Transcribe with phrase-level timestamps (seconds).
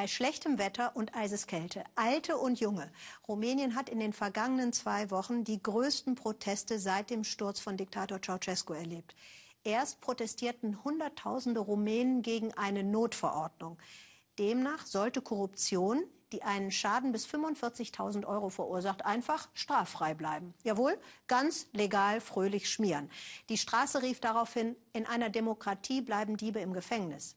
[0.00, 2.90] Bei schlechtem Wetter und Eiseskälte, Alte und Junge.
[3.28, 8.18] Rumänien hat in den vergangenen zwei Wochen die größten Proteste seit dem Sturz von Diktator
[8.18, 9.14] Ceausescu erlebt.
[9.62, 13.76] Erst protestierten Hunderttausende Rumänen gegen eine Notverordnung.
[14.38, 20.54] Demnach sollte Korruption, die einen Schaden bis 45.000 Euro verursacht, einfach straffrei bleiben.
[20.64, 23.10] Jawohl, ganz legal fröhlich schmieren.
[23.50, 27.36] Die Straße rief daraufhin, in einer Demokratie bleiben Diebe im Gefängnis.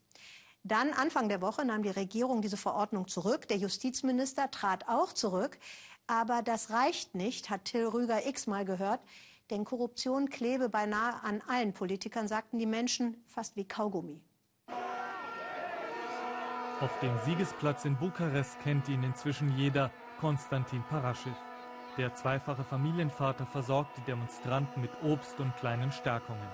[0.64, 3.50] Dann Anfang der Woche nahm die Regierung diese Verordnung zurück.
[3.50, 5.59] Der Justizminister trat auch zurück.
[6.08, 9.02] Aber das reicht nicht, hat Till Rüger x-mal gehört.
[9.49, 14.22] Denn Korruption klebe beinahe an allen Politikern, sagten die Menschen, fast wie Kaugummi.
[16.80, 21.36] Auf dem Siegesplatz in Bukarest kennt ihn inzwischen jeder, Konstantin Paraschew.
[21.98, 26.48] Der zweifache Familienvater versorgt die Demonstranten mit Obst und kleinen Stärkungen.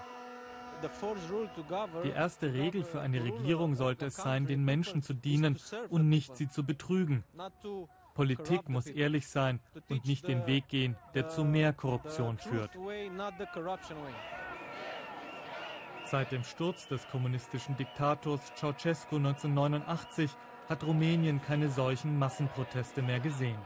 [2.03, 5.57] Die erste Regel für eine Regierung sollte es sein, den Menschen zu dienen
[5.89, 7.23] und nicht sie zu betrügen.
[8.13, 12.71] Politik muss ehrlich sein und nicht den Weg gehen, der zu mehr Korruption führt.
[16.05, 20.31] Seit dem Sturz des kommunistischen Diktators Ceausescu 1989
[20.67, 23.59] hat Rumänien keine solchen Massenproteste mehr gesehen.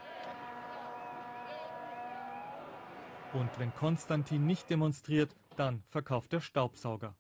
[3.34, 7.16] Und wenn Konstantin nicht demonstriert, dann verkauft er Staubsauger.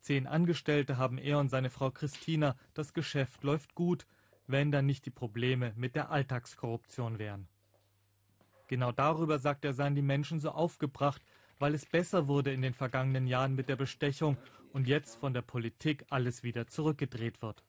[0.00, 2.56] Zehn Angestellte haben er und seine Frau Christina.
[2.74, 4.06] Das Geschäft läuft gut,
[4.46, 7.48] wenn dann nicht die Probleme mit der Alltagskorruption wären.
[8.68, 11.22] Genau darüber, sagt er, seien die Menschen so aufgebracht,
[11.58, 14.36] weil es besser wurde in den vergangenen Jahren mit der Bestechung
[14.72, 17.64] und jetzt von der Politik alles wieder zurückgedreht wird.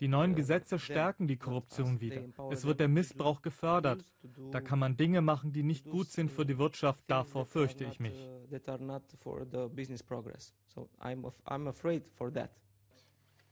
[0.00, 2.22] Die neuen Gesetze stärken die Korruption wieder.
[2.50, 4.04] Es wird der Missbrauch gefördert.
[4.50, 7.02] Da kann man Dinge machen, die nicht gut sind für die Wirtschaft.
[7.06, 8.28] Davor fürchte ich mich.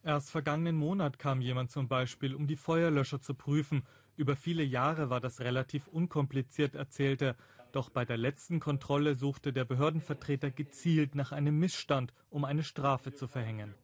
[0.05, 3.85] Erst vergangenen Monat kam jemand zum Beispiel, um die Feuerlöscher zu prüfen.
[4.17, 7.37] Über viele Jahre war das relativ unkompliziert, erzählt er.
[7.71, 13.15] Doch bei der letzten Kontrolle suchte der Behördenvertreter gezielt nach einem Missstand, um eine Strafe
[13.15, 13.75] zu verhängen.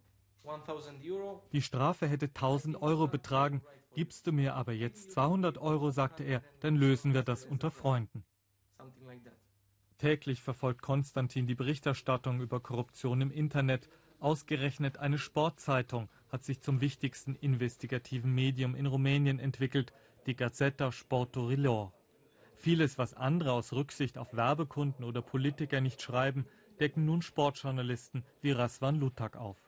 [1.53, 3.62] Die Strafe hätte 1000 Euro betragen.
[3.94, 8.25] Gibst du mir aber jetzt 200 Euro, sagte er, dann lösen wir das unter Freunden.
[9.98, 13.88] Täglich verfolgt Konstantin die Berichterstattung über Korruption im Internet.
[14.20, 19.92] Ausgerechnet eine Sportzeitung hat sich zum wichtigsten investigativen Medium in Rumänien entwickelt,
[20.26, 21.92] die Gazzetta Sportorilor.
[22.54, 26.47] Vieles, was andere aus Rücksicht auf Werbekunden oder Politiker nicht schreiben,
[26.81, 29.67] decken nun Sportjournalisten wie Rasvan Lutak auf.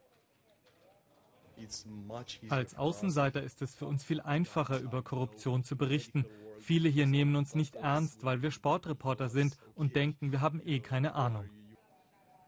[2.49, 6.25] Als Außenseiter ist es für uns viel einfacher, über Korruption zu berichten.
[6.59, 10.81] Viele hier nehmen uns nicht ernst, weil wir Sportreporter sind und denken, wir haben eh
[10.81, 11.49] keine Ahnung.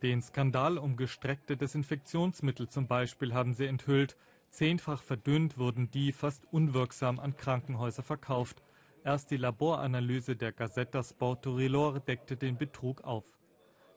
[0.02, 4.16] Den Skandal um gestreckte Desinfektionsmittel zum Beispiel haben sie enthüllt.
[4.50, 8.62] Zehnfach verdünnt wurden die fast unwirksam an Krankenhäuser verkauft.
[9.04, 13.24] Erst die Laboranalyse der Gazzetta Sportorilor deckte den Betrug auf.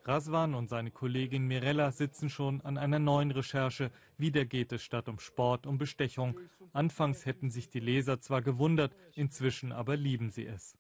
[0.07, 3.91] Raswan und seine Kollegin Mirella sitzen schon an einer neuen Recherche.
[4.17, 6.39] Wieder geht es statt um Sport um Bestechung.
[6.73, 10.77] Anfangs hätten sich die Leser zwar gewundert, inzwischen aber lieben sie es.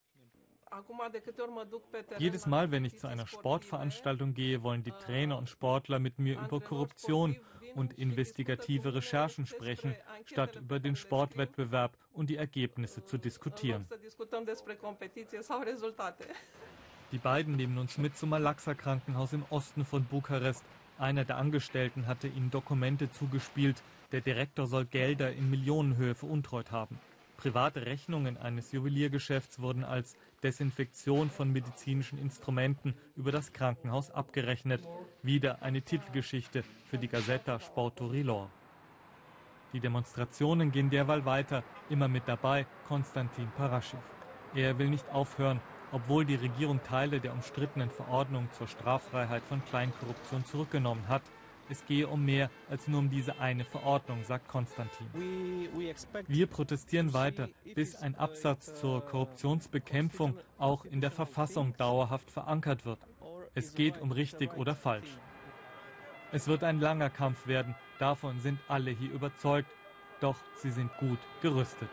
[2.19, 6.39] Jedes Mal, wenn ich zu einer Sportveranstaltung gehe, wollen die Trainer und Sportler mit mir
[6.39, 7.37] über Korruption
[7.75, 13.87] und investigative Recherchen sprechen, statt über den Sportwettbewerb und die Ergebnisse zu diskutieren.
[17.15, 20.65] Die beiden nehmen uns mit zum Malaxa Krankenhaus im Osten von Bukarest.
[20.97, 23.81] Einer der Angestellten hatte ihnen Dokumente zugespielt.
[24.11, 26.99] Der Direktor soll Gelder in Millionenhöhe veruntreut haben.
[27.37, 34.85] Private Rechnungen eines Juweliergeschäfts wurden als Desinfektion von medizinischen Instrumenten über das Krankenhaus abgerechnet.
[35.23, 38.49] Wieder eine Titelgeschichte für die Gazzetta Sportorilor.
[39.71, 43.99] Die Demonstrationen gehen derweil weiter, immer mit dabei Konstantin Paraschew.
[44.53, 45.61] Er will nicht aufhören,
[45.95, 51.21] obwohl die Regierung Teile der umstrittenen Verordnung zur Straffreiheit von Kleinkorruption zurückgenommen hat.
[51.69, 55.07] Es gehe um mehr als nur um diese eine Verordnung, sagt Konstantin.
[56.27, 62.99] Wir protestieren weiter, bis ein Absatz zur Korruptionsbekämpfung auch in der Verfassung dauerhaft verankert wird.
[63.53, 65.17] Es geht um richtig oder falsch.
[66.33, 69.71] Es wird ein langer Kampf werden, davon sind alle hier überzeugt,
[70.19, 71.89] doch sie sind gut gerüstet.